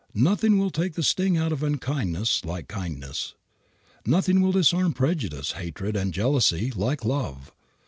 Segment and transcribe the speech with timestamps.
[0.15, 3.35] Nothing will take the sting out of unkindness like kindness;
[4.03, 7.51] nothing will disarm prejudice, hatred, and jealousy like love.